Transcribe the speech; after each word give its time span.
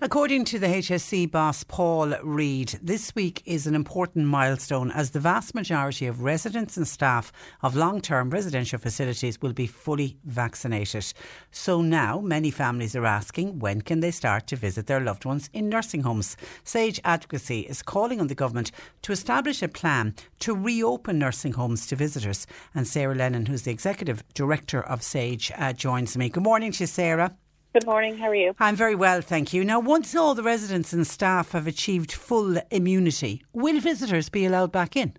According 0.00 0.44
to 0.44 0.60
the 0.60 0.68
HSE 0.68 1.28
boss 1.28 1.64
Paul 1.64 2.14
Reid, 2.22 2.78
this 2.80 3.12
week 3.16 3.42
is 3.44 3.66
an 3.66 3.74
important 3.74 4.26
milestone 4.26 4.92
as 4.92 5.10
the 5.10 5.18
vast 5.18 5.56
majority 5.56 6.06
of 6.06 6.22
residents 6.22 6.76
and 6.76 6.86
staff 6.86 7.32
of 7.62 7.74
long 7.74 8.00
term 8.00 8.30
residential 8.30 8.78
facilities 8.78 9.42
will 9.42 9.52
be 9.52 9.66
fully 9.66 10.16
vaccinated. 10.24 11.12
So 11.50 11.82
now 11.82 12.20
many 12.20 12.52
families 12.52 12.94
are 12.94 13.06
asking 13.06 13.58
when 13.58 13.80
can 13.80 13.98
they 13.98 14.12
start 14.12 14.46
to 14.46 14.56
visit 14.56 14.86
their 14.86 15.00
loved 15.00 15.24
ones 15.24 15.50
in 15.52 15.68
nursing 15.68 16.02
homes. 16.02 16.36
Sage 16.62 17.00
Advocacy 17.02 17.62
is 17.62 17.82
calling 17.82 18.20
on 18.20 18.28
the 18.28 18.36
government 18.36 18.70
to 19.02 19.10
establish 19.10 19.64
a 19.64 19.68
plan 19.68 20.14
to 20.38 20.54
reopen 20.54 21.18
nursing 21.18 21.54
homes 21.54 21.88
to 21.88 21.96
visitors. 21.96 22.46
And 22.72 22.86
Sarah 22.86 23.16
Lennon, 23.16 23.46
who's 23.46 23.62
the 23.62 23.72
executive 23.72 24.22
director 24.32 24.80
of 24.80 25.02
Sage, 25.02 25.50
uh, 25.58 25.72
joins 25.72 26.16
me. 26.16 26.28
Good 26.28 26.44
morning 26.44 26.70
to 26.70 26.84
you, 26.84 26.86
Sarah. 26.86 27.36
Good 27.74 27.84
morning. 27.84 28.16
How 28.16 28.28
are 28.28 28.34
you? 28.34 28.54
I'm 28.58 28.76
very 28.76 28.94
well, 28.94 29.20
thank 29.20 29.52
you. 29.52 29.62
Now, 29.62 29.78
once 29.78 30.14
all 30.14 30.34
the 30.34 30.42
residents 30.42 30.94
and 30.94 31.06
staff 31.06 31.52
have 31.52 31.66
achieved 31.66 32.10
full 32.12 32.56
immunity, 32.70 33.44
will 33.52 33.78
visitors 33.78 34.30
be 34.30 34.46
allowed 34.46 34.72
back 34.72 34.96
in? 34.96 35.12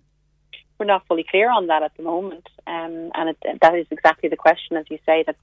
We're 0.76 0.86
not 0.86 1.06
fully 1.06 1.24
clear 1.30 1.48
on 1.48 1.68
that 1.68 1.84
at 1.84 1.96
the 1.96 2.02
moment, 2.02 2.48
um, 2.66 3.12
and 3.14 3.28
it, 3.28 3.60
that 3.62 3.76
is 3.76 3.86
exactly 3.92 4.28
the 4.28 4.36
question, 4.36 4.76
as 4.76 4.86
you 4.90 4.98
say, 5.06 5.22
that's 5.24 5.38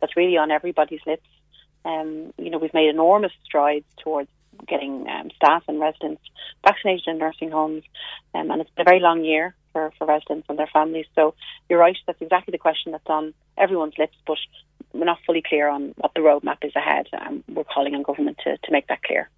that's 0.00 0.16
really 0.16 0.38
on 0.38 0.50
everybody's 0.50 1.00
lips. 1.06 1.28
Um, 1.84 2.32
you 2.38 2.48
know, 2.48 2.58
we've 2.58 2.72
made 2.72 2.88
enormous 2.88 3.32
strides 3.44 3.86
towards 4.02 4.30
getting 4.66 5.06
um, 5.08 5.30
staff 5.36 5.62
and 5.68 5.78
residents 5.78 6.22
vaccinated 6.64 7.06
in 7.06 7.18
nursing 7.18 7.50
homes, 7.50 7.82
um, 8.34 8.50
and 8.50 8.62
it's 8.62 8.70
been 8.70 8.86
a 8.86 8.90
very 8.90 9.00
long 9.00 9.24
year 9.24 9.54
for, 9.76 9.92
for 9.98 10.06
residents 10.06 10.46
and 10.48 10.58
their 10.58 10.70
families. 10.72 11.04
So 11.14 11.34
you're 11.68 11.78
right, 11.78 11.96
that's 12.06 12.22
exactly 12.22 12.52
the 12.52 12.58
question 12.58 12.92
that's 12.92 13.04
on 13.08 13.34
everyone's 13.58 13.98
lips, 13.98 14.16
but 14.26 14.38
we're 14.94 15.04
not 15.04 15.18
fully 15.26 15.42
clear 15.46 15.68
on 15.68 15.92
what 15.98 16.12
the 16.14 16.20
roadmap 16.20 16.64
is 16.64 16.74
ahead, 16.74 17.08
and 17.12 17.44
we're 17.52 17.64
calling 17.64 17.94
on 17.94 18.02
government 18.02 18.38
to, 18.44 18.56
to 18.56 18.72
make 18.72 18.86
that 18.86 19.02
clear. 19.02 19.28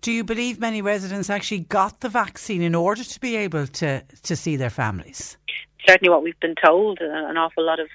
Do 0.00 0.12
you 0.12 0.24
believe 0.24 0.58
many 0.58 0.80
residents 0.80 1.28
actually 1.28 1.60
got 1.60 2.00
the 2.00 2.08
vaccine 2.08 2.62
in 2.62 2.74
order 2.74 3.04
to 3.04 3.20
be 3.20 3.36
able 3.36 3.66
to, 3.66 4.02
to 4.22 4.34
see 4.34 4.56
their 4.56 4.70
families? 4.70 5.36
Certainly, 5.86 6.08
what 6.08 6.22
we've 6.22 6.40
been 6.40 6.54
told, 6.64 6.98
uh, 7.02 7.04
an 7.04 7.36
awful 7.36 7.64
lot 7.64 7.78
of 7.78 7.88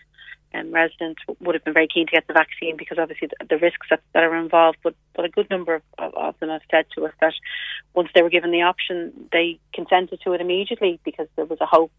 um, 0.53 0.71
residents 0.71 1.21
would 1.39 1.55
have 1.55 1.63
been 1.63 1.73
very 1.73 1.87
keen 1.87 2.05
to 2.07 2.11
get 2.11 2.27
the 2.27 2.33
vaccine 2.33 2.75
because 2.77 2.97
obviously 2.97 3.29
the, 3.29 3.45
the 3.45 3.57
risks 3.57 3.87
that, 3.89 4.01
that, 4.13 4.23
are 4.23 4.35
involved. 4.35 4.77
But, 4.83 4.95
but 5.15 5.25
a 5.25 5.29
good 5.29 5.49
number 5.49 5.75
of, 5.75 5.81
of, 5.97 6.13
of, 6.13 6.39
them 6.39 6.49
have 6.49 6.61
said 6.69 6.85
to 6.95 7.05
us 7.05 7.13
that 7.21 7.33
once 7.93 8.09
they 8.13 8.21
were 8.21 8.29
given 8.29 8.51
the 8.51 8.63
option, 8.63 9.29
they 9.31 9.59
consented 9.73 10.19
to 10.23 10.33
it 10.33 10.41
immediately 10.41 10.99
because 11.05 11.27
there 11.35 11.45
was 11.45 11.59
a 11.61 11.65
hope, 11.65 11.91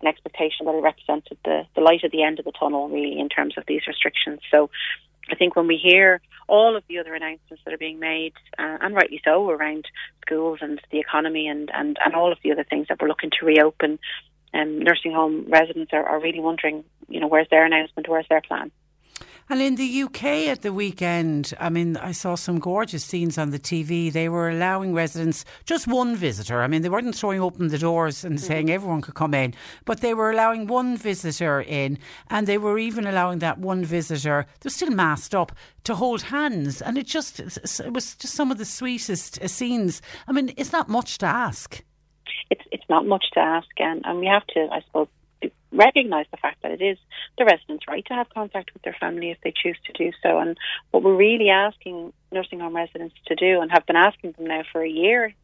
an 0.00 0.08
expectation 0.08 0.66
that 0.66 0.74
it 0.74 0.82
represented 0.82 1.36
the, 1.44 1.66
the 1.74 1.82
light 1.82 2.04
at 2.04 2.10
the 2.10 2.22
end 2.22 2.38
of 2.38 2.44
the 2.44 2.52
tunnel, 2.52 2.88
really, 2.88 3.18
in 3.18 3.28
terms 3.28 3.54
of 3.58 3.64
these 3.66 3.86
restrictions. 3.86 4.40
So 4.50 4.70
I 5.30 5.34
think 5.34 5.54
when 5.54 5.66
we 5.66 5.76
hear 5.76 6.20
all 6.48 6.76
of 6.76 6.82
the 6.88 6.98
other 6.98 7.14
announcements 7.14 7.62
that 7.64 7.72
are 7.72 7.78
being 7.78 8.00
made, 8.00 8.32
uh, 8.58 8.78
and 8.80 8.94
rightly 8.94 9.20
so, 9.24 9.48
around 9.50 9.86
schools 10.22 10.58
and 10.60 10.80
the 10.90 10.98
economy 10.98 11.46
and, 11.46 11.70
and, 11.72 11.96
and 12.04 12.14
all 12.14 12.32
of 12.32 12.38
the 12.42 12.52
other 12.52 12.64
things 12.64 12.88
that 12.88 13.00
we're 13.00 13.08
looking 13.08 13.30
to 13.38 13.46
reopen, 13.46 13.98
um, 14.52 14.80
nursing 14.80 15.12
home 15.12 15.46
residents 15.48 15.92
are, 15.92 16.04
are 16.04 16.20
really 16.20 16.40
wondering, 16.40 16.84
you 17.10 17.20
know, 17.20 17.26
where's 17.26 17.48
their 17.50 17.64
announcement, 17.64 18.08
where's 18.08 18.26
their 18.28 18.40
plan? 18.40 18.70
And 19.50 19.60
in 19.60 19.74
the 19.74 20.02
UK 20.04 20.24
at 20.46 20.62
the 20.62 20.72
weekend, 20.72 21.54
I 21.58 21.70
mean, 21.70 21.96
I 21.96 22.12
saw 22.12 22.36
some 22.36 22.60
gorgeous 22.60 23.04
scenes 23.04 23.36
on 23.36 23.50
the 23.50 23.58
TV. 23.58 24.12
They 24.12 24.28
were 24.28 24.48
allowing 24.48 24.94
residents, 24.94 25.44
just 25.64 25.88
one 25.88 26.14
visitor. 26.14 26.62
I 26.62 26.68
mean, 26.68 26.82
they 26.82 26.88
weren't 26.88 27.16
throwing 27.16 27.40
open 27.40 27.66
the 27.66 27.76
doors 27.78 28.24
and 28.24 28.36
mm-hmm. 28.36 28.46
saying 28.46 28.70
everyone 28.70 29.00
could 29.00 29.16
come 29.16 29.34
in, 29.34 29.54
but 29.84 30.02
they 30.02 30.14
were 30.14 30.30
allowing 30.30 30.68
one 30.68 30.96
visitor 30.96 31.60
in. 31.62 31.98
And 32.28 32.46
they 32.46 32.58
were 32.58 32.78
even 32.78 33.08
allowing 33.08 33.40
that 33.40 33.58
one 33.58 33.84
visitor, 33.84 34.46
they're 34.60 34.70
still 34.70 34.92
masked 34.92 35.34
up, 35.34 35.50
to 35.82 35.96
hold 35.96 36.22
hands. 36.22 36.80
And 36.80 36.96
it 36.96 37.08
just, 37.08 37.40
it 37.40 37.92
was 37.92 38.14
just 38.14 38.34
some 38.34 38.52
of 38.52 38.58
the 38.58 38.64
sweetest 38.64 39.48
scenes. 39.48 40.00
I 40.28 40.32
mean, 40.32 40.54
it's 40.56 40.72
not 40.72 40.88
much 40.88 41.18
to 41.18 41.26
ask 41.26 41.82
it's 42.50 42.64
it's 42.72 42.84
not 42.88 43.06
much 43.06 43.26
to 43.32 43.40
ask, 43.40 43.68
and, 43.78 44.02
and 44.04 44.18
we 44.18 44.26
have 44.26 44.46
to, 44.48 44.68
I 44.72 44.80
suppose, 44.82 45.06
recognise 45.86 46.26
the 46.30 46.36
fact 46.36 46.62
that 46.62 46.72
it 46.72 46.82
is 46.82 46.98
the 47.38 47.44
residents' 47.44 47.88
right 47.88 48.04
to 48.06 48.14
have 48.14 48.28
contact 48.30 48.72
with 48.72 48.82
their 48.82 48.96
family 49.00 49.30
if 49.30 49.38
they 49.42 49.52
choose 49.62 49.78
to 49.86 49.92
do 49.92 50.12
so. 50.22 50.38
And 50.38 50.56
what 50.90 51.02
we're 51.02 51.16
really 51.16 51.50
asking 51.50 52.12
nursing 52.30 52.60
home 52.60 52.76
residents 52.76 53.16
to 53.26 53.34
do, 53.34 53.60
and 53.60 53.70
have 53.72 53.86
been 53.86 53.96
asking 53.96 54.32
them 54.32 54.46
now 54.46 54.62
for 54.72 54.82
a 54.82 54.88
year, 54.88 55.34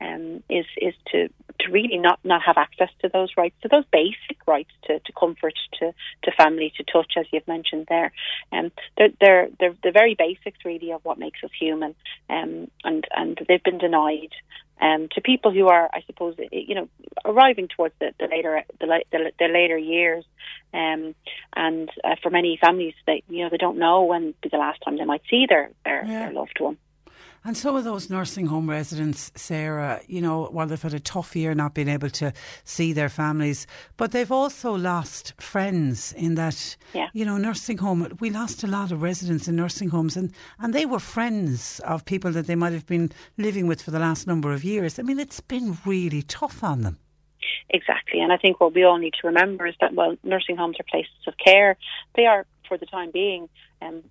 um, 0.00 0.42
is 0.48 0.66
is 0.76 0.94
to 1.12 1.28
to 1.60 1.72
really 1.72 1.98
not 1.98 2.20
not 2.24 2.42
have 2.42 2.56
access 2.56 2.90
to 3.00 3.08
those 3.08 3.30
rights, 3.36 3.56
to 3.62 3.68
those 3.68 3.84
basic 3.92 4.38
rights 4.46 4.70
to, 4.84 5.00
to 5.00 5.12
comfort, 5.12 5.54
to, 5.80 5.92
to 6.22 6.30
family, 6.32 6.72
to 6.76 6.84
touch, 6.84 7.14
as 7.16 7.26
you've 7.32 7.48
mentioned 7.48 7.86
there. 7.88 8.12
Um, 8.52 8.70
they're, 8.96 9.08
they're 9.20 9.48
they're 9.58 9.74
the 9.82 9.90
very 9.90 10.14
basics 10.14 10.64
really 10.64 10.92
of 10.92 11.04
what 11.04 11.18
makes 11.18 11.42
us 11.42 11.50
human, 11.58 11.94
um, 12.30 12.70
and 12.84 13.06
and 13.16 13.40
they've 13.48 13.62
been 13.62 13.78
denied 13.78 14.32
um, 14.80 15.08
to 15.12 15.20
people 15.20 15.52
who 15.52 15.68
are, 15.68 15.88
I 15.92 16.02
suppose, 16.06 16.36
you 16.52 16.74
know, 16.74 16.88
arriving 17.24 17.68
towards 17.68 17.94
the, 17.98 18.12
the 18.18 18.26
later 18.26 18.62
the, 18.80 18.86
the, 19.10 19.32
the, 19.38 19.48
later 19.48 19.76
years, 19.76 20.24
um, 20.72 21.14
and 21.54 21.90
uh, 22.04 22.16
for 22.22 22.30
many 22.30 22.58
families, 22.60 22.94
they 23.06 23.22
you 23.28 23.44
know 23.44 23.50
they 23.50 23.56
don't 23.56 23.78
know 23.78 24.04
when 24.04 24.34
be 24.42 24.48
the 24.48 24.58
last 24.58 24.80
time 24.84 24.96
they 24.96 25.04
might 25.04 25.22
see 25.28 25.46
their 25.48 25.70
their, 25.84 26.04
yeah. 26.04 26.18
their 26.20 26.32
loved 26.32 26.60
one. 26.60 26.78
And 27.48 27.56
some 27.56 27.76
of 27.76 27.84
those 27.84 28.10
nursing 28.10 28.44
home 28.44 28.68
residents, 28.68 29.32
Sarah, 29.34 30.02
you 30.06 30.20
know, 30.20 30.48
while 30.52 30.66
they've 30.66 30.82
had 30.82 30.92
a 30.92 31.00
tough 31.00 31.34
year 31.34 31.54
not 31.54 31.72
being 31.72 31.88
able 31.88 32.10
to 32.10 32.30
see 32.64 32.92
their 32.92 33.08
families, 33.08 33.66
but 33.96 34.12
they've 34.12 34.30
also 34.30 34.74
lost 34.74 35.32
friends 35.40 36.12
in 36.12 36.34
that, 36.34 36.76
yeah. 36.92 37.08
you 37.14 37.24
know, 37.24 37.38
nursing 37.38 37.78
home. 37.78 38.06
We 38.20 38.28
lost 38.28 38.64
a 38.64 38.66
lot 38.66 38.92
of 38.92 39.00
residents 39.00 39.48
in 39.48 39.56
nursing 39.56 39.88
homes 39.88 40.14
and, 40.14 40.30
and 40.58 40.74
they 40.74 40.84
were 40.84 40.98
friends 40.98 41.80
of 41.86 42.04
people 42.04 42.32
that 42.32 42.46
they 42.46 42.54
might 42.54 42.74
have 42.74 42.84
been 42.84 43.12
living 43.38 43.66
with 43.66 43.80
for 43.80 43.92
the 43.92 43.98
last 43.98 44.26
number 44.26 44.52
of 44.52 44.62
years. 44.62 44.98
I 44.98 45.02
mean, 45.02 45.18
it's 45.18 45.40
been 45.40 45.78
really 45.86 46.20
tough 46.20 46.62
on 46.62 46.82
them. 46.82 46.98
Exactly. 47.70 48.20
And 48.20 48.30
I 48.30 48.36
think 48.36 48.60
what 48.60 48.74
we 48.74 48.84
all 48.84 48.98
need 48.98 49.14
to 49.20 49.26
remember 49.26 49.66
is 49.66 49.74
that, 49.80 49.94
well, 49.94 50.16
nursing 50.22 50.56
homes 50.56 50.76
are 50.80 50.84
places 50.84 51.12
of 51.26 51.34
care. 51.42 51.78
They 52.14 52.26
are, 52.26 52.46
for 52.68 52.78
the 52.78 52.86
time 52.86 53.10
being, 53.10 53.48
um, 53.82 54.02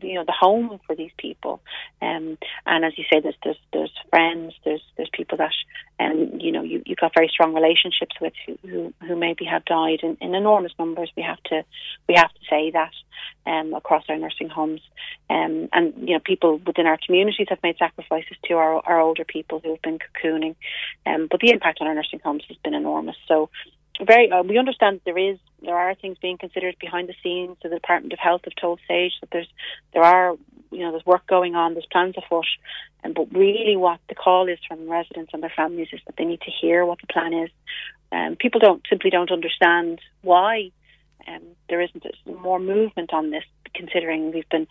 you 0.00 0.14
know 0.14 0.24
the 0.24 0.34
home 0.38 0.80
for 0.86 0.94
these 0.96 1.10
people. 1.16 1.60
Um, 2.00 2.38
and 2.66 2.84
as 2.84 2.96
you 2.96 3.04
say, 3.12 3.20
there's 3.20 3.36
there's 3.44 3.58
there's 3.72 3.92
friends, 4.10 4.54
there's 4.64 4.82
there's 4.96 5.10
people 5.12 5.38
that 5.38 5.52
um, 6.00 6.40
you 6.40 6.52
know 6.52 6.62
you 6.62 6.82
you've 6.86 6.98
got 6.98 7.12
very 7.14 7.28
strong 7.28 7.54
relationships 7.54 8.16
with 8.20 8.32
who 8.46 8.58
who, 8.68 8.94
who 9.06 9.16
maybe 9.16 9.44
have 9.44 9.64
died 9.64 10.00
in, 10.02 10.16
in 10.20 10.34
enormous 10.34 10.72
numbers. 10.78 11.10
We 11.16 11.22
have 11.22 11.42
to 11.44 11.64
we 12.08 12.14
have 12.16 12.32
to 12.32 12.40
say 12.48 12.70
that 12.70 12.92
um, 13.46 13.74
across 13.74 14.04
our 14.08 14.16
nursing 14.16 14.48
homes. 14.48 14.80
Um, 15.30 15.68
and 15.72 15.94
you 16.08 16.14
know 16.14 16.20
people 16.20 16.60
within 16.66 16.86
our 16.86 16.98
communities 17.04 17.46
have 17.50 17.62
made 17.62 17.78
sacrifices 17.78 18.36
to 18.48 18.54
our 18.54 18.80
our 18.86 19.00
older 19.00 19.24
people 19.24 19.60
who 19.60 19.70
have 19.70 19.82
been 19.82 19.98
cocooning. 19.98 20.54
Um, 21.06 21.28
but 21.30 21.40
the 21.40 21.50
impact 21.50 21.78
on 21.80 21.86
our 21.86 21.94
nursing 21.94 22.20
homes 22.20 22.44
has 22.48 22.56
been 22.58 22.74
enormous. 22.74 23.16
So 23.26 23.50
very 24.00 24.30
uh, 24.30 24.42
we 24.42 24.58
understand 24.58 25.00
there 25.04 25.18
is 25.18 25.38
there 25.62 25.76
are 25.76 25.94
things 25.94 26.18
being 26.20 26.38
considered 26.38 26.76
behind 26.80 27.08
the 27.08 27.14
scenes. 27.22 27.56
So 27.62 27.68
the 27.68 27.76
Department 27.76 28.12
of 28.12 28.18
Health 28.18 28.42
have 28.44 28.54
told 28.54 28.80
Sage 28.88 29.12
that 29.20 29.30
there's 29.30 29.48
there 29.92 30.02
are 30.02 30.36
you 30.70 30.80
know 30.80 30.90
there's 30.90 31.06
work 31.06 31.26
going 31.26 31.54
on, 31.54 31.74
there's 31.74 31.86
plans 31.90 32.14
afoot, 32.16 32.46
and 33.04 33.14
but 33.14 33.32
really 33.32 33.76
what 33.76 34.00
the 34.08 34.14
call 34.14 34.48
is 34.48 34.58
from 34.66 34.88
residents 34.88 35.30
and 35.32 35.42
their 35.42 35.52
families 35.54 35.88
is 35.92 36.00
that 36.06 36.16
they 36.16 36.24
need 36.24 36.40
to 36.42 36.50
hear 36.50 36.84
what 36.84 37.00
the 37.00 37.12
plan 37.12 37.32
is. 37.32 37.50
Um, 38.10 38.36
people 38.36 38.60
don't 38.60 38.82
simply 38.88 39.10
don't 39.10 39.30
understand 39.30 40.00
why 40.22 40.70
um, 41.26 41.42
there 41.68 41.80
isn't 41.80 42.04
more 42.26 42.58
movement 42.58 43.12
on 43.12 43.30
this, 43.30 43.44
considering 43.74 44.32
we've 44.32 44.48
been 44.48 44.66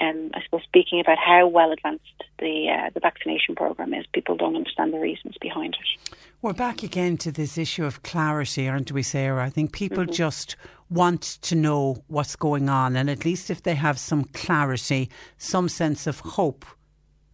um, 0.00 0.30
I 0.34 0.42
suppose, 0.44 0.62
speaking 0.64 1.00
about 1.00 1.18
how 1.18 1.46
well 1.48 1.72
advanced 1.72 2.04
the 2.38 2.68
uh, 2.70 2.90
the 2.94 3.00
vaccination 3.00 3.54
program 3.54 3.92
is. 3.94 4.06
People 4.12 4.36
don't 4.36 4.56
understand 4.56 4.92
the 4.92 4.98
reasons 4.98 5.36
behind 5.40 5.74
it. 5.74 6.14
We're 6.40 6.52
back 6.52 6.84
again 6.84 7.16
to 7.18 7.32
this 7.32 7.58
issue 7.58 7.84
of 7.84 8.04
clarity, 8.04 8.68
aren't 8.68 8.92
we, 8.92 9.02
Sarah? 9.02 9.44
I 9.44 9.50
think 9.50 9.72
people 9.72 10.04
mm-hmm. 10.04 10.12
just 10.12 10.54
want 10.88 11.22
to 11.22 11.56
know 11.56 12.04
what's 12.06 12.36
going 12.36 12.68
on, 12.68 12.94
and 12.94 13.10
at 13.10 13.24
least 13.24 13.50
if 13.50 13.64
they 13.64 13.74
have 13.74 13.98
some 13.98 14.22
clarity, 14.22 15.10
some 15.36 15.68
sense 15.68 16.06
of 16.06 16.20
hope, 16.20 16.64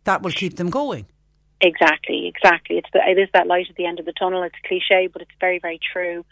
that 0.05 0.23
will 0.23 0.31
keep 0.31 0.57
them 0.57 0.71
going. 0.71 1.05
Exactly, 1.61 2.27
exactly. 2.27 2.79
It's 2.79 2.89
the, 2.95 3.01
it 3.07 3.19
is 3.19 3.29
that 3.35 3.47
light 3.47 3.67
at 3.69 3.77
the 3.77 3.85
end 3.85 4.01
of 4.01 4.07
the 4.07 4.15
tunnel. 4.19 4.43
It's 4.43 4.57
cliche, 4.67 5.07
but 5.13 5.21
it's 5.21 5.31
very, 5.39 5.59
very 5.59 5.79
true. 5.93 6.25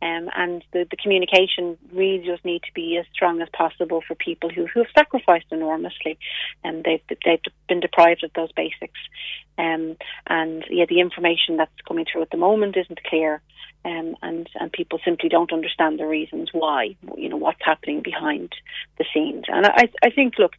Um, 0.00 0.30
and 0.36 0.64
the, 0.72 0.86
the 0.88 0.96
communication 0.96 1.76
really 1.92 2.24
does 2.24 2.38
need 2.44 2.62
to 2.62 2.72
be 2.74 2.96
as 2.98 3.06
strong 3.12 3.42
as 3.42 3.48
possible 3.52 4.00
for 4.06 4.14
people 4.14 4.48
who, 4.48 4.66
who 4.66 4.80
have 4.80 4.92
sacrificed 4.96 5.46
enormously 5.50 6.18
and 6.62 6.84
they've, 6.84 7.02
they've 7.24 7.40
been 7.68 7.80
deprived 7.80 8.22
of 8.22 8.30
those 8.34 8.52
basics. 8.52 9.00
Um, 9.58 9.96
and 10.28 10.64
yeah, 10.70 10.86
the 10.88 11.00
information 11.00 11.56
that's 11.56 11.72
coming 11.86 12.06
through 12.10 12.22
at 12.22 12.30
the 12.30 12.36
moment 12.36 12.76
isn't 12.76 13.02
clear. 13.04 13.42
Um, 13.84 14.16
and 14.22 14.48
and 14.58 14.72
people 14.72 14.98
simply 15.04 15.28
don't 15.28 15.52
understand 15.52 15.98
the 15.98 16.06
reasons 16.06 16.50
why, 16.52 16.96
you 17.16 17.28
know, 17.28 17.36
what's 17.36 17.64
happening 17.64 18.02
behind 18.02 18.52
the 18.98 19.04
scenes. 19.14 19.44
And 19.48 19.66
I 19.66 19.88
I 20.02 20.10
think, 20.10 20.34
look, 20.38 20.54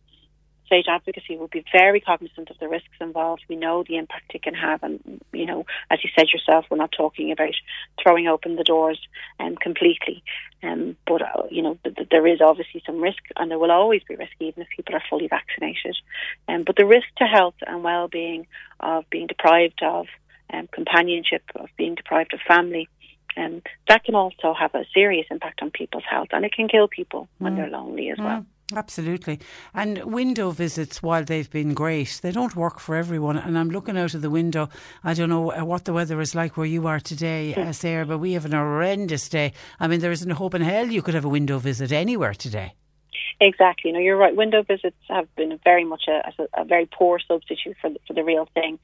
Sage 0.70 0.86
Advocacy 0.88 1.38
will 1.38 1.48
be 1.48 1.66
very 1.72 2.00
cognizant 2.00 2.50
of 2.50 2.60
the 2.60 2.70
risks 2.70 2.88
involved. 3.02 3.44
We 3.50 3.56
know 3.56 3.84
the 3.84 3.98
impact 3.98 4.32
it 4.36 4.44
can 4.44 4.54
have, 4.54 4.84
and 4.84 5.22
you 5.34 5.46
know, 5.46 5.66
as 5.90 6.04
you 6.04 6.10
said 6.18 6.28
yourself, 6.32 6.66
we're 6.70 6.78
not 6.78 6.92
talking 6.92 7.32
about 7.32 7.56
throwing 8.02 8.28
open 8.28 8.56
the 8.56 8.64
doors 8.64 9.00
um, 9.40 9.56
completely. 9.56 10.24
Um, 10.62 10.96
but 11.08 11.22
uh, 11.22 11.44
you 11.50 11.62
know, 11.62 11.78
th- 11.84 11.96
th- 11.96 12.10
there 12.10 12.28
is 12.28 12.42
obviously 12.42 12.84
some 12.86 13.02
risk, 13.02 13.24
and 13.36 13.50
there 13.50 13.60
will 13.60 13.72
always 13.72 14.04
be 14.08 14.16
risk, 14.16 14.34
even 14.40 14.64
if 14.64 14.70
people 14.76 14.96
are 14.96 15.04
fully 15.10 15.28
vaccinated. 15.28 15.98
Um, 16.48 16.64
but 16.64 16.76
the 16.76 16.86
risk 16.86 17.08
to 17.18 17.26
health 17.26 17.56
and 17.66 17.84
well-being 17.84 18.48
of 18.80 19.10
being 19.10 19.28
deprived 19.28 19.82
of 19.84 20.08
um, 20.54 20.68
companionship, 20.72 21.44
of 21.56 21.70
being 21.78 21.96
deprived 21.96 22.34
of 22.34 22.40
family, 22.48 22.90
um, 23.38 23.62
that 23.88 24.04
can 24.04 24.16
also 24.16 24.54
have 24.54 24.76
a 24.76 24.86
serious 24.94 25.26
impact 25.32 25.62
on 25.62 25.72
people's 25.72 26.04
health, 26.10 26.30
and 26.32 26.46
it 26.46 26.54
can 26.54 26.68
kill 26.68 26.88
people 26.88 27.28
when 27.38 27.54
mm. 27.54 27.58
they're 27.58 27.70
lonely 27.70 28.10
as 28.10 28.18
mm. 28.18 28.26
well. 28.26 28.46
Absolutely. 28.76 29.40
And 29.74 30.04
window 30.04 30.52
visits, 30.52 31.02
while 31.02 31.24
they've 31.24 31.50
been 31.50 31.74
great, 31.74 32.20
they 32.22 32.32
don't 32.32 32.56
work 32.56 32.80
for 32.80 32.96
everyone. 32.96 33.38
And 33.38 33.58
I'm 33.58 33.70
looking 33.70 33.98
out 33.98 34.14
of 34.14 34.22
the 34.22 34.30
window. 34.30 34.70
I 35.04 35.16
don't 35.16 35.30
know 35.30 35.52
uh, 35.52 35.66
what 35.66 35.86
the 35.86 35.94
weather 35.94 36.22
is 36.22 36.36
like 36.36 36.56
where 36.56 36.68
you 36.68 36.86
are 36.86 37.00
today, 37.00 37.56
uh, 37.56 37.72
Sarah, 37.72 38.06
but 38.06 38.20
we 38.20 38.34
have 38.34 38.46
an 38.46 38.52
horrendous 38.52 39.28
day. 39.28 39.54
I 39.80 39.88
mean, 39.88 40.02
there 40.02 40.12
isn't 40.12 40.30
a 40.30 40.36
hope 40.36 40.54
in 40.54 40.62
hell 40.62 40.88
you 40.88 41.02
could 41.02 41.16
have 41.16 41.26
a 41.26 41.30
window 41.30 41.58
visit 41.58 41.92
anywhere 41.92 42.36
today. 42.36 42.74
Exactly. 43.42 43.92
No, 43.92 44.00
you're 44.00 44.18
right. 44.18 44.36
Window 44.36 44.64
visits 44.64 44.98
have 45.08 45.34
been 45.36 45.58
very 45.64 45.86
much 45.86 46.04
a, 46.08 46.32
a, 46.38 46.62
a 46.62 46.66
very 46.66 46.86
poor 46.86 47.20
substitute 47.26 47.78
for 47.82 47.90
the, 47.90 48.00
for 48.06 48.14
the 48.14 48.24
real 48.24 48.50
thing, 48.54 48.80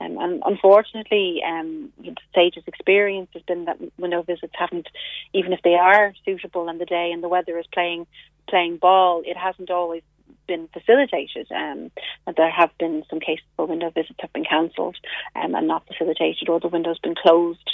um, 0.00 0.18
and 0.18 0.42
unfortunately, 0.44 1.40
um, 1.46 1.92
Sage's 2.34 2.64
experience 2.66 3.28
has 3.34 3.42
been 3.44 3.66
that 3.66 3.78
window 3.98 4.22
visits 4.22 4.52
haven't, 4.58 4.88
even 5.32 5.52
if 5.52 5.60
they 5.62 5.74
are 5.74 6.12
suitable 6.24 6.68
on 6.68 6.78
the 6.78 6.86
day 6.86 7.10
and 7.12 7.22
the 7.22 7.28
weather 7.28 7.56
is 7.56 7.66
playing 7.72 8.06
playing 8.50 8.76
ball, 8.76 9.22
it 9.24 9.36
hasn't 9.36 9.70
always 9.70 10.02
been 10.46 10.68
facilitated. 10.72 11.46
Um, 11.52 11.90
there 12.36 12.50
have 12.50 12.70
been 12.78 13.04
some 13.08 13.20
cases 13.20 13.44
where 13.54 13.68
window 13.68 13.90
visits 13.90 14.18
have 14.18 14.32
been 14.32 14.44
cancelled 14.44 14.96
um, 15.36 15.54
and 15.54 15.68
not 15.68 15.86
facilitated, 15.86 16.48
or 16.48 16.58
the 16.58 16.68
window's 16.68 16.98
been 16.98 17.14
closed. 17.14 17.70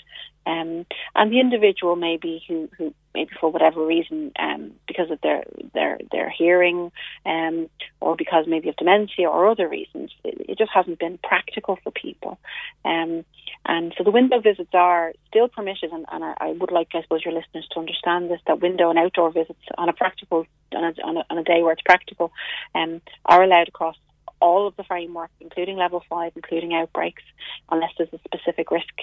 Um, 0.46 0.87
and 1.14 1.32
the 1.32 1.40
individual 1.40 1.96
maybe 1.96 2.44
who, 2.46 2.69
who 2.76 2.94
maybe 3.17 3.31
for 3.41 3.51
whatever 3.51 3.85
reason, 3.85 4.31
um, 4.39 4.73
because 4.87 5.11
of 5.11 5.21
their 5.23 5.43
their 5.75 5.99
their 6.13 6.31
hearing, 6.31 6.93
um, 7.25 7.69
or 8.01 8.15
because 8.15 8.45
maybe 8.47 8.69
of 8.69 8.77
dementia 8.77 9.29
or 9.29 9.49
other 9.49 9.69
reasons, 9.69 10.13
it, 10.23 10.51
it 10.51 10.59
just 10.59 10.71
hasn't 10.73 10.99
been 10.99 11.19
practical 11.19 11.79
for 11.83 11.91
people. 11.91 12.39
Um, 12.85 13.25
and 13.65 13.95
so 13.97 14.05
the 14.05 14.11
window 14.11 14.41
visits 14.41 14.71
are 14.75 15.13
still 15.29 15.49
permitted, 15.49 15.91
and, 15.93 16.05
and 16.13 16.23
I, 16.23 16.35
I, 16.39 16.49
would 16.53 16.71
like, 16.71 16.89
I 16.95 17.03
suppose, 17.03 17.25
your 17.25 17.35
listeners 17.35 17.67
to 17.73 17.81
understand 17.81 18.31
this: 18.31 18.41
that 18.47 18.61
window 18.61 18.91
and 18.91 18.99
outdoor 18.99 19.33
visits 19.33 19.59
on 19.77 19.89
a 19.89 19.93
practical 19.93 20.47
on 20.75 20.85
a, 20.85 21.03
on 21.03 21.17
a, 21.17 21.25
on 21.31 21.39
a 21.39 21.45
day 21.45 21.63
where 21.63 21.73
it's 21.73 21.83
practical, 21.83 22.33
um, 22.75 23.01
are 23.25 23.43
allowed 23.43 23.69
across 23.69 23.97
all 24.41 24.67
of 24.67 24.77
the 24.77 24.85
framework, 24.85 25.31
including 25.41 25.77
level 25.77 26.03
five, 26.09 26.33
including 26.37 26.75
outbreaks, 26.75 27.23
unless 27.71 27.91
there's 27.97 28.13
a 28.13 28.19
specific 28.19 28.71
risk. 28.71 28.95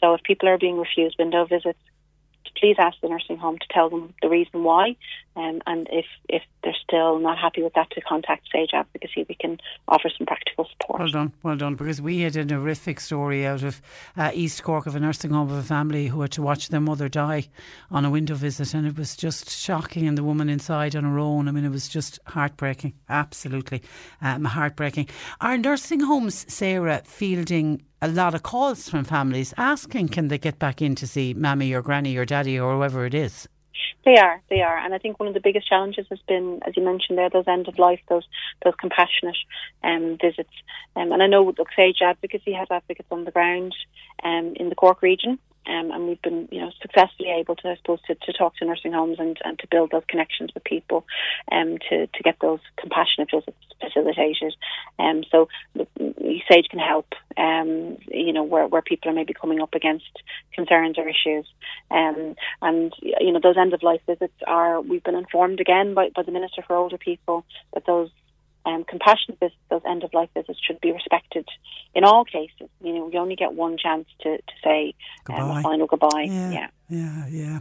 So 0.00 0.14
if 0.14 0.22
people 0.22 0.48
are 0.48 0.58
being 0.58 0.78
refused 0.78 1.16
window 1.18 1.46
visits, 1.46 1.78
please 2.56 2.76
ask 2.78 3.00
the 3.00 3.08
nursing 3.08 3.38
home 3.38 3.58
to 3.58 3.66
tell 3.70 3.90
them 3.90 4.14
the 4.22 4.28
reason 4.28 4.62
why. 4.62 4.96
Um, 5.34 5.60
and 5.66 5.88
if, 5.90 6.06
if 6.28 6.42
they're 6.62 6.74
still 6.82 7.18
not 7.18 7.38
happy 7.38 7.62
with 7.62 7.72
that, 7.74 7.90
to 7.92 8.00
contact 8.00 8.48
Sage 8.52 8.70
Advocacy. 8.72 9.26
We 9.28 9.34
can 9.34 9.58
offer 9.88 10.10
some 10.16 10.26
practical 10.26 10.66
support. 10.70 11.00
Well 11.00 11.08
done, 11.08 11.32
well 11.42 11.56
done. 11.56 11.74
Because 11.74 12.00
we 12.00 12.20
had 12.20 12.36
a 12.36 12.54
horrific 12.54 13.00
story 13.00 13.46
out 13.46 13.62
of 13.62 13.80
uh, 14.16 14.30
East 14.34 14.62
Cork 14.62 14.86
of 14.86 14.94
a 14.94 15.00
nursing 15.00 15.30
home 15.30 15.50
of 15.50 15.56
a 15.56 15.62
family 15.62 16.08
who 16.08 16.20
had 16.20 16.32
to 16.32 16.42
watch 16.42 16.68
their 16.68 16.80
mother 16.80 17.08
die 17.08 17.48
on 17.90 18.04
a 18.04 18.10
window 18.10 18.34
visit, 18.34 18.74
and 18.74 18.86
it 18.86 18.96
was 18.96 19.16
just 19.16 19.50
shocking. 19.50 20.06
And 20.06 20.18
the 20.18 20.24
woman 20.24 20.48
inside 20.48 20.94
on 20.94 21.04
her 21.04 21.18
own. 21.18 21.48
I 21.48 21.50
mean, 21.50 21.64
it 21.64 21.70
was 21.70 21.88
just 21.88 22.18
heartbreaking. 22.26 22.94
Absolutely 23.08 23.82
um, 24.20 24.44
heartbreaking. 24.44 25.08
Are 25.40 25.56
nursing 25.56 26.00
homes, 26.00 26.44
Sarah, 26.52 27.02
fielding 27.04 27.82
a 28.00 28.08
lot 28.08 28.34
of 28.34 28.42
calls 28.42 28.88
from 28.88 29.04
families 29.04 29.54
asking 29.56 30.08
can 30.08 30.26
they 30.26 30.38
get 30.38 30.58
back 30.58 30.82
in 30.82 30.96
to 30.96 31.06
see 31.06 31.34
mammy 31.34 31.72
or 31.72 31.82
granny 31.82 32.16
or 32.16 32.24
daddy 32.24 32.58
or 32.58 32.74
whoever 32.74 33.06
it 33.06 33.14
is? 33.14 33.48
They 34.04 34.16
are, 34.16 34.42
they 34.50 34.62
are, 34.62 34.76
and 34.78 34.94
I 34.94 34.98
think 34.98 35.20
one 35.20 35.28
of 35.28 35.34
the 35.34 35.40
biggest 35.40 35.68
challenges 35.68 36.06
has 36.10 36.18
been, 36.26 36.58
as 36.66 36.76
you 36.76 36.82
mentioned 36.82 37.16
there, 37.16 37.30
those 37.30 37.46
end 37.46 37.68
of 37.68 37.78
life, 37.78 38.00
those 38.08 38.26
those 38.64 38.74
compassionate 38.80 39.36
um, 39.84 40.18
visits. 40.20 40.50
Um, 40.96 41.12
and 41.12 41.22
I 41.22 41.28
know 41.28 41.44
look, 41.56 41.68
Sage 41.76 41.98
Advocacy 42.02 42.52
has 42.52 42.66
advocates 42.68 43.08
on 43.12 43.24
the 43.24 43.30
ground 43.30 43.74
um, 44.24 44.54
in 44.56 44.70
the 44.70 44.74
Cork 44.74 45.02
region, 45.02 45.38
um, 45.66 45.90
and 45.90 46.08
we've 46.08 46.22
been, 46.22 46.48
you 46.50 46.60
know, 46.60 46.70
successfully 46.80 47.30
able 47.30 47.56
to, 47.56 47.68
I 47.68 47.76
suppose, 47.76 48.00
to, 48.06 48.14
to 48.14 48.32
talk 48.32 48.56
to 48.56 48.64
nursing 48.64 48.92
homes 48.92 49.18
and, 49.18 49.36
and 49.44 49.58
to 49.60 49.66
build 49.70 49.90
those 49.90 50.02
connections 50.08 50.50
with 50.54 50.64
people, 50.64 51.04
um, 51.50 51.78
to, 51.88 52.06
to 52.06 52.22
get 52.22 52.36
those 52.40 52.60
compassionate 52.76 53.30
visits 53.32 53.56
facilitated. 53.80 54.54
Um, 54.98 55.24
so 55.30 55.48
Sage 56.48 56.68
can 56.70 56.78
help, 56.78 57.14
um, 57.36 57.98
you 58.08 58.32
know, 58.32 58.42
where, 58.42 58.66
where 58.66 58.82
people 58.82 59.10
are 59.10 59.14
maybe 59.14 59.34
coming 59.34 59.60
up 59.60 59.74
against 59.74 60.12
concerns 60.52 60.98
or 60.98 61.08
issues. 61.08 61.46
Um, 61.90 62.34
and, 62.60 62.92
you 63.00 63.32
know, 63.32 63.40
those 63.42 63.56
end 63.56 63.74
of 63.74 63.82
life 63.82 64.00
visits 64.06 64.34
are, 64.46 64.80
we've 64.80 65.04
been 65.04 65.14
informed 65.14 65.60
again 65.60 65.94
by, 65.94 66.10
by 66.14 66.22
the 66.22 66.32
Minister 66.32 66.62
for 66.62 66.76
Older 66.76 66.98
People 66.98 67.44
that 67.74 67.86
those 67.86 68.10
um, 68.64 68.84
compassionate 68.84 69.40
visits, 69.40 69.58
those 69.70 69.82
end 69.88 70.04
of 70.04 70.14
life 70.14 70.30
visits, 70.34 70.58
should 70.64 70.80
be 70.80 70.92
respected 70.92 71.46
in 71.94 72.04
all 72.04 72.24
cases. 72.24 72.68
You 72.82 72.92
know, 72.94 73.06
we 73.06 73.18
only 73.18 73.36
get 73.36 73.54
one 73.54 73.76
chance 73.78 74.06
to, 74.22 74.36
to 74.38 74.52
say 74.62 74.94
um, 75.30 75.50
a 75.50 75.62
final 75.62 75.86
goodbye. 75.86 76.26
Yeah, 76.28 76.50
yeah. 76.50 76.66
Yeah, 76.88 77.26
yeah. 77.28 77.58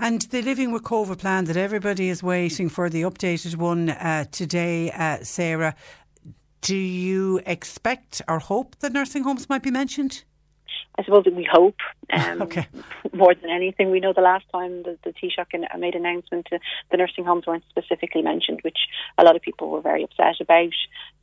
And 0.00 0.22
the 0.22 0.42
Living 0.42 0.72
with 0.72 0.82
COVID 0.82 1.18
plan 1.18 1.44
that 1.44 1.56
everybody 1.56 2.08
is 2.08 2.22
waiting 2.22 2.68
for, 2.68 2.90
the 2.90 3.02
updated 3.02 3.56
one 3.56 3.90
uh, 3.90 4.24
today, 4.32 4.90
uh, 4.90 5.18
Sarah. 5.22 5.76
Do 6.60 6.76
you 6.76 7.40
expect 7.46 8.20
or 8.26 8.38
hope 8.38 8.76
that 8.80 8.92
nursing 8.92 9.22
homes 9.22 9.48
might 9.48 9.62
be 9.62 9.70
mentioned? 9.70 10.24
I 10.96 11.02
suppose 11.04 11.24
we 11.30 11.48
hope 11.50 11.76
um, 12.12 12.42
okay. 12.42 12.66
more 13.12 13.34
than 13.34 13.50
anything. 13.50 13.90
We 13.90 14.00
know 14.00 14.12
the 14.12 14.20
last 14.20 14.44
time 14.52 14.84
the, 14.84 14.96
the 15.02 15.12
Taoiseach 15.12 15.78
made 15.78 15.94
an 15.94 16.06
announcement, 16.06 16.46
to, 16.46 16.60
the 16.90 16.96
nursing 16.96 17.24
homes 17.24 17.46
weren't 17.46 17.64
specifically 17.68 18.22
mentioned, 18.22 18.60
which 18.62 18.78
a 19.18 19.24
lot 19.24 19.36
of 19.36 19.42
people 19.42 19.70
were 19.70 19.80
very 19.80 20.04
upset 20.04 20.40
about. 20.40 20.72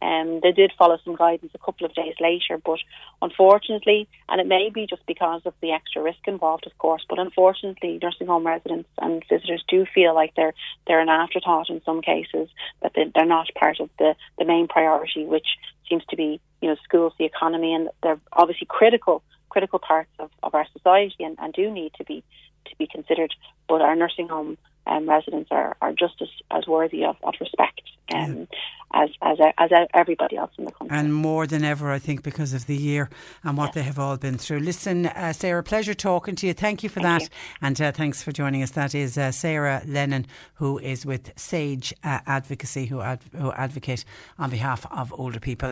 Um, 0.02 0.40
they 0.44 0.52
did 0.52 0.74
follow 0.78 0.98
some 1.06 1.16
guidance 1.16 1.52
a 1.54 1.60
couple 1.60 1.86
of 1.86 1.94
days 1.94 2.16
later, 2.20 2.58
but 2.64 2.80
unfortunately, 3.22 4.08
and 4.28 4.42
it 4.42 4.48
may 4.48 4.70
be 4.70 4.88
just 4.88 5.06
because 5.06 5.42
of 5.46 5.54
the 5.62 5.72
extra 5.72 6.02
risk 6.02 6.20
involved, 6.28 6.66
of 6.66 6.78
course, 6.78 7.06
but 7.08 7.20
unfortunately, 7.20 8.00
nursing 8.02 8.28
home 8.28 8.46
residents 8.46 8.90
and 8.98 9.24
visitors 9.30 9.64
do 9.68 9.86
feel 9.94 10.14
like 10.16 10.34
they're 10.36 10.54
they're 10.88 11.00
an 11.00 11.10
afterthought 11.10 11.70
in 11.70 11.82
some 11.86 12.02
cases, 12.02 12.50
that 12.82 12.92
they, 12.96 13.12
they're 13.14 13.26
not 13.26 13.48
part 13.56 13.80
of 13.80 13.90
the, 14.00 14.16
the 14.38 14.46
main 14.46 14.68
priority, 14.68 15.26
which 15.26 15.48
seems 15.88 16.04
to 16.10 16.16
be 16.16 16.42
you 16.62 16.70
know 16.70 16.76
schools, 16.84 17.14
the 17.20 17.26
economy, 17.26 17.74
and 17.74 17.90
they're 18.02 18.20
obviously 18.34 18.68
critical 18.70 19.24
critical 19.54 19.80
parts 19.80 20.14
of, 20.24 20.30
of 20.42 20.52
our 20.56 20.68
society 20.76 21.22
and, 21.28 21.36
and 21.42 21.54
do 21.54 21.66
need 21.80 21.92
to 22.00 22.04
be 22.12 22.24
to 22.68 22.74
be 22.82 22.88
considered. 22.96 23.32
But 23.70 23.80
our 23.82 23.96
nursing 23.96 24.28
home 24.36 24.58
um, 24.88 25.10
residents 25.10 25.50
are, 25.52 25.76
are 25.82 25.94
just 25.94 26.22
as, 26.22 26.30
as 26.58 26.68
worthy 26.68 27.04
of, 27.04 27.16
of 27.24 27.34
respect 27.40 27.82
um, 28.14 28.48
yeah. 28.94 29.02
as, 29.02 29.10
as 29.22 29.38
as 29.58 29.70
everybody 29.94 30.36
else 30.38 30.52
in 30.58 30.66
the 30.66 30.72
country. 30.72 30.98
And 30.98 31.14
more 31.14 31.46
than 31.48 31.64
ever, 31.64 31.92
I 31.92 32.00
think, 32.00 32.24
because 32.24 32.54
of 32.54 32.66
the 32.66 32.76
year 32.76 33.10
and 33.44 33.58
what 33.58 33.74
they 33.74 33.84
have 33.84 34.00
all 34.00 34.18
been 34.18 34.38
through. 34.38 34.60
Listen, 34.60 35.06
uh, 35.06 35.34
Sarah, 35.34 35.64
pleasure 35.64 35.94
talking 35.94 36.36
to 36.38 36.48
you. 36.48 36.54
Thank 36.54 36.84
you 36.84 36.90
for 36.90 37.02
Thank 37.02 37.24
that. 37.24 37.30
You. 37.30 37.68
And 37.68 37.82
uh, 37.82 37.92
thanks 37.92 38.24
for 38.24 38.32
joining 38.32 38.64
us. 38.64 38.72
That 38.72 38.96
is 38.96 39.18
uh, 39.18 39.32
Sarah 39.32 39.82
Lennon, 39.86 40.26
who 40.56 40.80
is 40.80 41.06
with 41.06 41.32
Sage 41.36 41.94
uh, 42.04 42.20
Advocacy, 42.26 42.86
who, 42.88 43.02
ad- 43.02 43.22
who 43.38 43.52
advocate 43.54 44.04
on 44.40 44.50
behalf 44.50 44.86
of 44.92 45.14
older 45.18 45.40
people. 45.40 45.72